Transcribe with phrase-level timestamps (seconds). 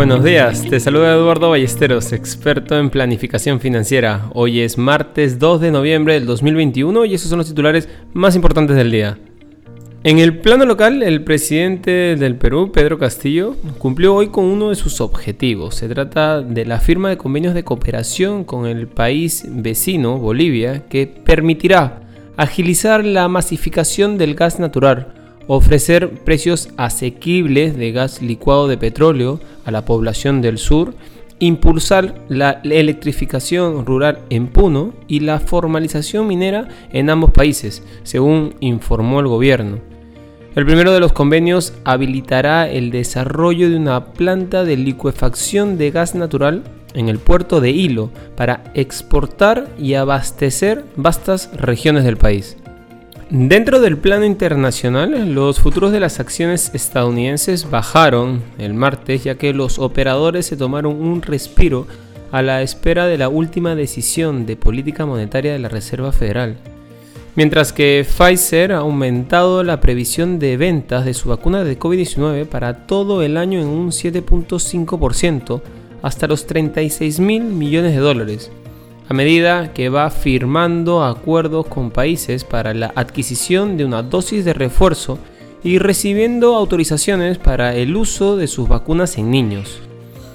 [0.00, 4.30] Buenos días, te saluda Eduardo Ballesteros, experto en planificación financiera.
[4.32, 8.76] Hoy es martes 2 de noviembre del 2021 y esos son los titulares más importantes
[8.76, 9.18] del día.
[10.02, 14.74] En el plano local, el presidente del Perú, Pedro Castillo, cumplió hoy con uno de
[14.74, 15.74] sus objetivos.
[15.74, 21.08] Se trata de la firma de convenios de cooperación con el país vecino, Bolivia, que
[21.08, 22.00] permitirá
[22.38, 25.19] agilizar la masificación del gas natural
[25.52, 30.94] ofrecer precios asequibles de gas licuado de petróleo a la población del sur,
[31.40, 39.18] impulsar la electrificación rural en Puno y la formalización minera en ambos países, según informó
[39.18, 39.80] el gobierno.
[40.54, 46.14] El primero de los convenios habilitará el desarrollo de una planta de licuefacción de gas
[46.14, 46.62] natural
[46.94, 52.56] en el puerto de Hilo para exportar y abastecer vastas regiones del país.
[53.32, 59.54] Dentro del plano internacional, los futuros de las acciones estadounidenses bajaron el martes ya que
[59.54, 61.86] los operadores se tomaron un respiro
[62.32, 66.56] a la espera de la última decisión de política monetaria de la Reserva Federal.
[67.36, 72.88] Mientras que Pfizer ha aumentado la previsión de ventas de su vacuna de COVID-19 para
[72.88, 75.62] todo el año en un 7.5%
[76.02, 78.50] hasta los 36 mil millones de dólares
[79.10, 84.52] a medida que va firmando acuerdos con países para la adquisición de una dosis de
[84.52, 85.18] refuerzo
[85.64, 89.80] y recibiendo autorizaciones para el uso de sus vacunas en niños.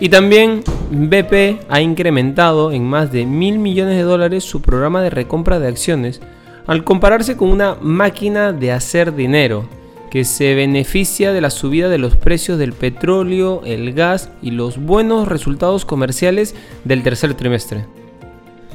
[0.00, 5.10] Y también BP ha incrementado en más de mil millones de dólares su programa de
[5.10, 6.20] recompra de acciones
[6.66, 9.68] al compararse con una máquina de hacer dinero
[10.10, 14.76] que se beneficia de la subida de los precios del petróleo, el gas y los
[14.78, 17.84] buenos resultados comerciales del tercer trimestre.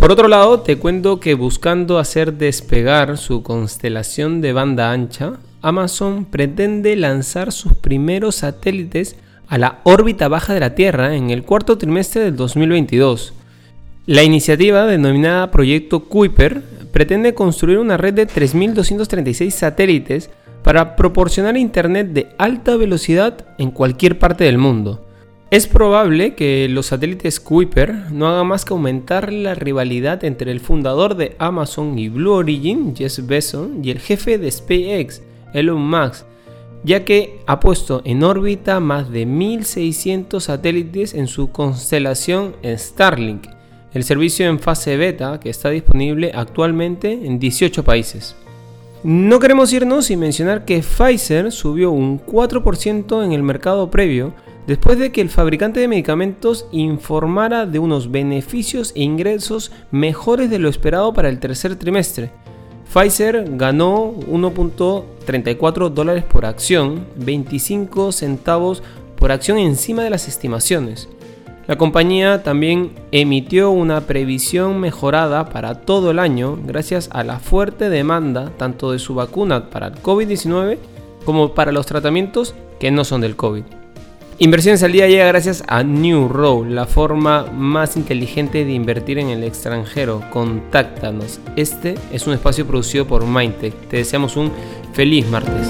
[0.02, 6.26] Por otro lado, te cuento que buscando hacer despegar su constelación de banda ancha, Amazon
[6.26, 9.16] pretende lanzar sus primeros satélites
[9.48, 13.36] a la órbita baja de la Tierra en el cuarto trimestre del 2022.
[14.08, 20.32] La iniciativa, denominada Proyecto Kuiper, pretende construir una red de 3.236 satélites
[20.64, 25.11] para proporcionar Internet de alta velocidad en cualquier parte del mundo.
[25.52, 30.62] Es probable que los satélites Kuiper no hagan más que aumentar la rivalidad entre el
[30.62, 35.22] fundador de Amazon y Blue Origin, Jeff Bezos, y el jefe de SpaceX,
[35.54, 36.26] Elon Musk,
[36.86, 43.48] ya que ha puesto en órbita más de 1.600 satélites en su constelación Starlink,
[43.94, 48.38] el servicio en fase beta que está disponible actualmente en 18 países.
[49.04, 54.34] No queremos irnos sin mencionar que Pfizer subió un 4% en el mercado previo,
[54.72, 60.60] después de que el fabricante de medicamentos informara de unos beneficios e ingresos mejores de
[60.60, 62.32] lo esperado para el tercer trimestre.
[62.86, 68.82] Pfizer ganó 1.34 dólares por acción, 25 centavos
[69.18, 71.10] por acción encima de las estimaciones.
[71.68, 77.90] La compañía también emitió una previsión mejorada para todo el año gracias a la fuerte
[77.90, 80.78] demanda tanto de su vacuna para el COVID-19
[81.26, 83.81] como para los tratamientos que no son del COVID.
[84.42, 89.30] Inversiones al día llega gracias a New Row, la forma más inteligente de invertir en
[89.30, 90.24] el extranjero.
[90.32, 91.40] Contáctanos.
[91.56, 93.76] Este es un espacio producido por Mindtech.
[93.88, 94.52] Te deseamos un
[94.94, 95.68] feliz martes.